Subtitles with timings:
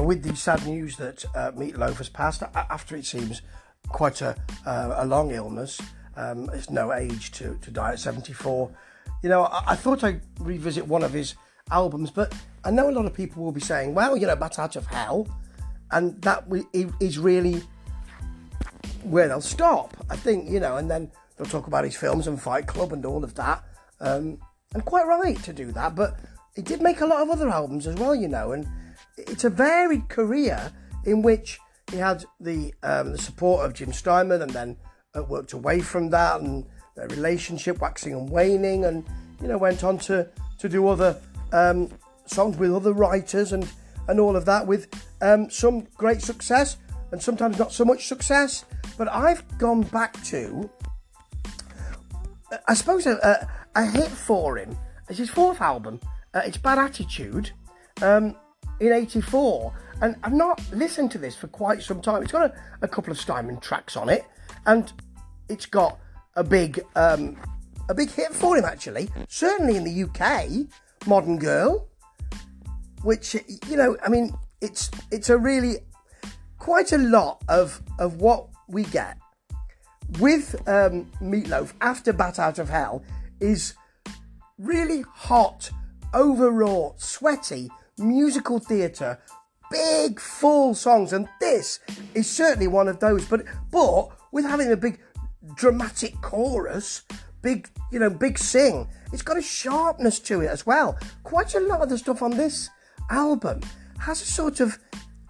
[0.00, 3.42] Well, with the sad news that uh, Meatloaf has passed after it seems
[3.88, 4.34] quite a,
[4.64, 5.78] uh, a long illness,
[6.16, 8.70] um, it's no age to, to die at 74.
[9.22, 11.34] You know, I, I, thought I'd revisit one of his
[11.70, 12.34] albums, but
[12.64, 14.86] I know a lot of people will be saying, well, you know, Bat Out of
[14.86, 15.28] Hell,
[15.90, 16.44] and that
[16.98, 17.62] is really
[19.02, 22.40] where they'll stop, I think, you know, and then they'll talk about his films and
[22.40, 23.62] Fight Club and all of that.
[24.00, 24.38] Um,
[24.72, 26.20] and quite right to do that, but
[26.56, 28.66] he did make a lot of other albums as well, you know, and
[29.16, 30.72] it's a varied career
[31.04, 31.58] in which
[31.90, 34.76] he had the um, the support of Jim Steinman and then
[35.16, 39.04] uh, worked away from that and their relationship waxing and waning and
[39.40, 40.28] you know went on to
[40.58, 41.20] to do other
[41.52, 41.90] um,
[42.26, 43.68] songs with other writers and
[44.08, 44.88] and all of that with
[45.20, 46.76] um, some great success
[47.12, 48.64] and sometimes not so much success.
[48.96, 50.70] But I've gone back to
[52.66, 54.76] I suppose a, a, hit for him
[55.08, 56.00] it's his fourth album
[56.34, 57.50] uh, it's Bad Attitude.
[58.02, 58.36] Um,
[58.80, 62.22] in 84 and I've not listened to this for quite some time.
[62.22, 64.24] It's got a, a couple of Steinman tracks on it
[64.66, 64.92] and
[65.48, 65.98] it's got
[66.36, 67.36] a big um,
[67.88, 69.10] a big hit for him actually.
[69.28, 70.66] Certainly in the UK,
[71.06, 71.88] Modern Girl,
[73.02, 73.34] which
[73.68, 75.76] you know, I mean, it's it's a really
[76.58, 79.18] quite a lot of of what we get
[80.18, 83.02] with um, Meatloaf after Bat Out of Hell
[83.40, 83.74] is
[84.58, 85.70] really hot,
[86.14, 89.18] overwrought, sweaty musical theatre,
[89.70, 91.80] big full songs, and this
[92.14, 93.24] is certainly one of those.
[93.26, 95.00] But but with having a big
[95.54, 97.02] dramatic chorus,
[97.42, 100.98] big you know big sing, it's got a sharpness to it as well.
[101.22, 102.68] Quite a lot of the stuff on this
[103.10, 103.60] album
[103.98, 104.78] has a sort of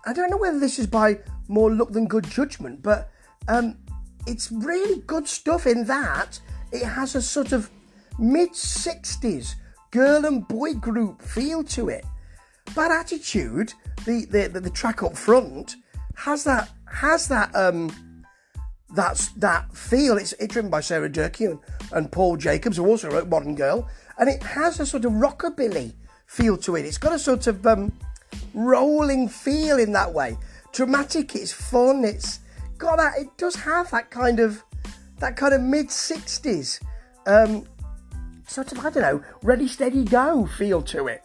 [0.07, 3.11] I don't know whether this is by more luck than good judgment, but
[3.49, 3.77] um,
[4.27, 6.41] it's really good stuff in that
[6.73, 7.71] it has a sort of
[8.19, 9.55] mid 60s
[9.91, 12.05] girl and boy group feel to it.
[12.75, 15.77] Bad Attitude, the, the, the, the track up front,
[16.15, 17.91] has that has that um
[18.95, 20.17] that's that feel.
[20.19, 21.59] It's, it's driven by Sarah Durkee and,
[21.93, 23.89] and Paul Jacobs, who also wrote Modern Girl,
[24.19, 25.95] and it has a sort of rockabilly
[26.27, 26.85] feel to it.
[26.85, 27.93] It's got a sort of um,
[28.55, 30.37] rolling feel in that way.
[30.73, 32.41] Dramatic, it's fun, it's
[32.79, 33.15] got that.
[33.19, 34.63] It does have that kind of
[35.19, 36.81] that kind of mid '60s
[37.27, 37.67] um,
[38.47, 41.23] sort of I don't know, ready, steady, go feel to it.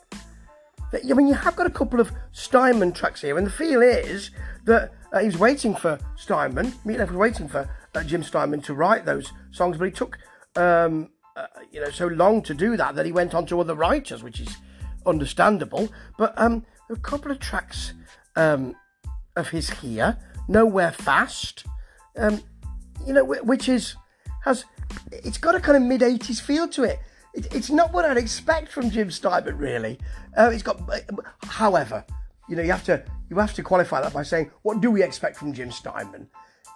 [1.03, 4.31] I mean, you have got a couple of Steinman tracks here, and the feel is
[4.65, 6.71] that uh, he was waiting for Steinman.
[6.85, 10.17] Meatloaf was waiting for uh, Jim Steinman to write those songs, but he took
[10.55, 13.75] um, uh, you know so long to do that that he went on to other
[13.75, 14.57] writers, which is
[15.05, 15.89] understandable.
[16.17, 17.93] But um, a couple of tracks
[18.35, 18.75] um,
[19.35, 20.17] of his here,
[20.47, 21.65] Nowhere Fast,
[22.17, 22.41] um,
[23.05, 23.95] you know, which is
[24.43, 24.65] has
[25.11, 26.99] it's got a kind of mid '80s feel to it.
[27.35, 27.53] It.
[27.53, 29.99] It's not what I'd expect from Jim Steinman, really.
[30.37, 30.79] Uh, it's got,
[31.43, 32.03] however,
[32.49, 35.01] you know, you have to you have to qualify that by saying, what do we
[35.01, 36.29] expect from Jim Steinman?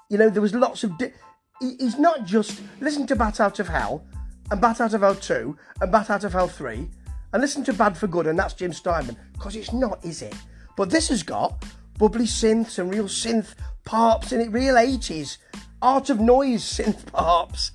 [0.10, 0.98] You know, there was lots of.
[0.98, 1.14] Di-
[1.60, 4.04] he's not just listen to Bat Out of Hell
[4.52, 6.88] and Bat Out of Hell 2 and Bat Out of Hell 3
[7.34, 10.36] and listen to Bad for Good and that's Jim Steinman because it's not, is it?
[10.78, 11.64] But this has got
[11.98, 15.38] bubbly synths and real synth parts in it, real 80s
[15.82, 17.72] art of noise synth parts.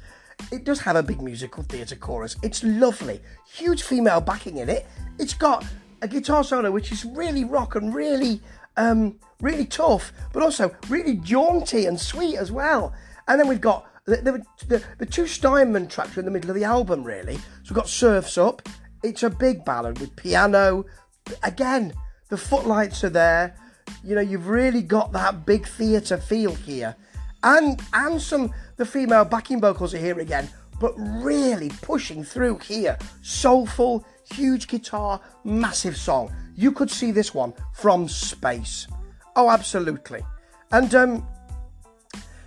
[0.52, 2.36] It does have a big musical theatre chorus.
[2.42, 3.20] It's lovely.
[3.52, 4.86] Huge female backing in it.
[5.18, 5.64] It's got
[6.02, 8.40] a guitar solo which is really rock and really
[8.76, 12.92] um, really tough, but also really jaunty and sweet as well.
[13.28, 16.50] And then we've got the, the, the, the two Steinman tracks are in the middle
[16.50, 17.36] of the album, really.
[17.36, 18.68] So we've got Surfs Up.
[19.02, 20.84] It's a big ballad with piano.
[21.42, 21.94] Again,
[22.28, 23.54] the footlights are there.
[24.02, 26.96] You know, you've really got that big theatre feel here.
[27.44, 30.48] And and some the female backing vocals are here again,
[30.80, 32.98] but really pushing through here.
[33.22, 36.34] Soulful, huge guitar, massive song.
[36.56, 38.88] You could see this one from space.
[39.36, 40.22] Oh, absolutely.
[40.72, 41.28] And um,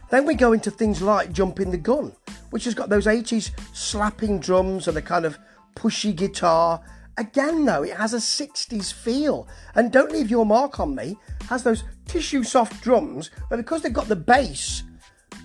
[0.09, 2.13] then we go into things like Jumping the Gun,
[2.49, 5.37] which has got those 80s slapping drums and the kind of
[5.75, 6.81] pushy guitar.
[7.17, 9.47] Again, though, it has a 60s feel.
[9.75, 11.17] And Don't Leave Your Mark on Me
[11.49, 14.83] has those tissue soft drums, but because they've got the bass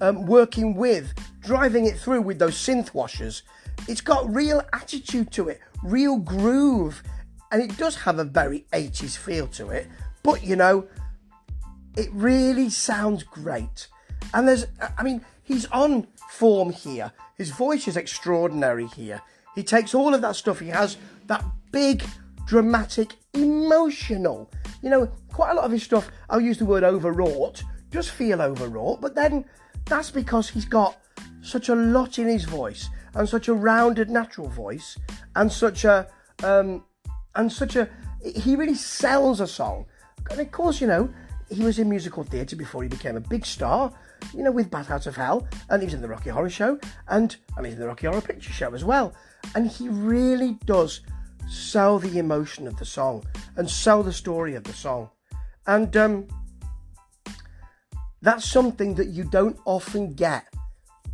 [0.00, 3.42] um, working with, driving it through with those synth washers,
[3.88, 7.02] it's got real attitude to it, real groove
[7.52, 9.86] and it does have a very 80s feel to it,
[10.22, 10.88] but you know,
[11.96, 13.88] it really sounds great.
[14.32, 14.66] And there's,
[14.96, 17.12] I mean, he's on form here.
[17.36, 19.20] His voice is extraordinary here.
[19.54, 20.96] He takes all of that stuff, he has
[21.26, 22.04] that big,
[22.46, 24.50] dramatic, emotional.
[24.82, 28.40] You know, quite a lot of his stuff, I'll use the word overwrought, just feel
[28.40, 29.44] overwrought, but then
[29.86, 30.96] that's because he's got
[31.42, 34.96] such a lot in his voice and such a rounded natural voice
[35.36, 36.06] and such a
[36.44, 36.84] um,
[37.34, 37.88] and such a
[38.24, 39.84] he really sells a song
[40.30, 41.12] And of course, you know,
[41.50, 43.92] he was in musical theatre before he became a big star,
[44.32, 46.78] you know, with Bat Out of Hell, and he was in the Rocky Horror Show,
[47.08, 49.12] and I mean, the Rocky Horror Picture Show as well.
[49.54, 51.00] And he really does
[51.52, 53.24] sell the emotion of the song
[53.56, 55.10] and sell the story of the song.
[55.66, 56.28] And um,
[58.22, 60.46] that's something that you don't often get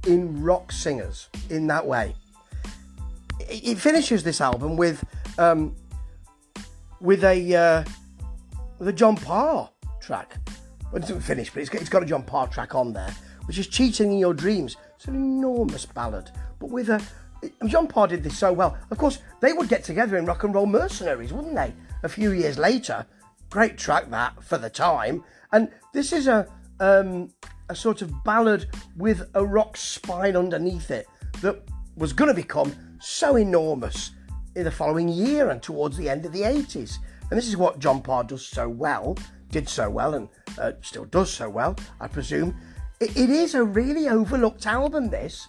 [0.07, 2.15] in rock singers in that way.
[3.41, 5.05] It, finishes this album with
[5.39, 5.75] um,
[7.01, 7.85] with a uh,
[8.79, 9.71] with a John Parr
[10.01, 10.37] track.
[10.93, 13.15] Well, it doesn't finish, but it's got, it's got a John Parr track on there,
[13.47, 17.03] which is "Cheating in Your Dreams." It's an enormous ballad, but with a
[17.67, 18.77] John Parr did this so well.
[18.91, 21.73] Of course, they would get together in Rock and Roll Mercenaries, wouldn't they?
[22.03, 23.07] A few years later,
[23.51, 25.25] great track that for the time.
[25.53, 26.49] And this is a
[26.81, 27.31] um,
[27.69, 31.07] a sort of ballad with a rock spine underneath it
[31.43, 31.63] that
[31.97, 34.13] was going to become so enormous
[34.55, 36.99] in the following year and towards the end of the 80s.
[37.31, 39.17] And this is what John Parr does so well,
[39.51, 42.57] did so well, and uh, still does so well, I presume.
[43.01, 45.49] it, it is a really overlooked album, this.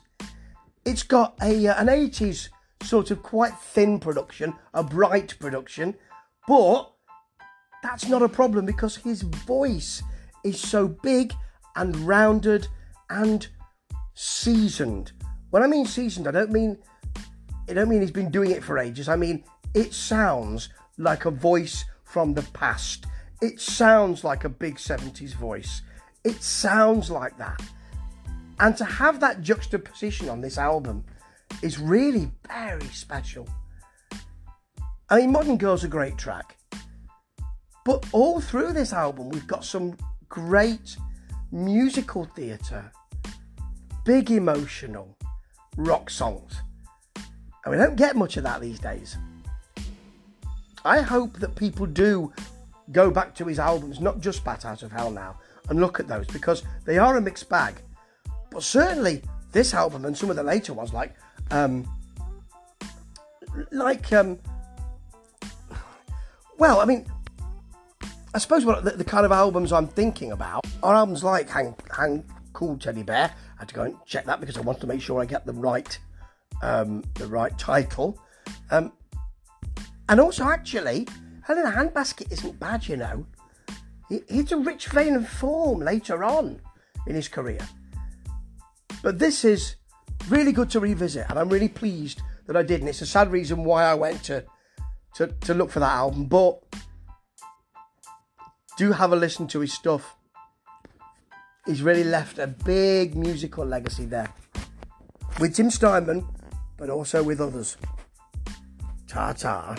[0.89, 2.49] It's got a uh, an 80s
[2.81, 5.93] sort of quite thin production, a bright production,
[6.47, 6.91] but
[7.83, 10.01] that's not a problem because his voice
[10.43, 11.31] is so big
[11.75, 12.69] and rounded
[13.11, 13.47] and
[14.15, 15.11] seasoned.
[15.51, 16.79] When I mean seasoned, I don't mean
[17.69, 19.07] I don't mean he's been doing it for ages.
[19.07, 19.43] I mean
[19.75, 23.05] it sounds like a voice from the past.
[23.43, 25.83] It sounds like a big 70s voice.
[26.23, 27.61] It sounds like that.
[28.59, 31.05] And to have that juxtaposition on this album
[31.61, 33.47] is really very special.
[35.09, 36.57] I mean, Modern Girl's a great track.
[37.85, 39.97] But all through this album, we've got some
[40.27, 40.97] great
[41.51, 42.91] musical theatre,
[44.05, 45.17] big emotional
[45.77, 46.61] rock songs.
[47.65, 49.17] And we don't get much of that these days.
[50.85, 52.31] I hope that people do
[52.91, 55.39] go back to his albums, not just Bat Out of Hell now,
[55.69, 57.81] and look at those because they are a mixed bag.
[58.51, 61.15] But certainly this album and some of the later ones, like
[61.51, 61.87] um,
[63.71, 64.39] like um,
[66.57, 67.05] well, I mean,
[68.33, 71.73] I suppose what the, the, kind of albums I'm thinking about are albums like Hang,
[71.95, 72.23] Hang
[72.53, 73.33] Cool Teddy Bear.
[73.57, 75.45] I had to go and check that because I wanted to make sure I get
[75.45, 75.97] the right
[76.61, 78.19] um, the right title.
[78.71, 78.91] Um,
[80.09, 81.07] and also, actually,
[81.43, 83.25] Hell in Handbasket isn't bad, you know.
[84.09, 86.59] He, he's a rich vein of form later on
[87.07, 87.59] in his career.
[89.01, 89.75] But this is
[90.27, 92.81] really good to revisit, and I'm really pleased that I did.
[92.81, 94.43] And it's a sad reason why I went to
[95.15, 96.63] to, to look for that album, but
[98.77, 100.15] do have a listen to his stuff.
[101.65, 104.33] He's really left a big musical legacy there
[105.39, 106.27] with Jim Steinman,
[106.77, 107.77] but also with others.
[109.07, 109.75] Ta ta.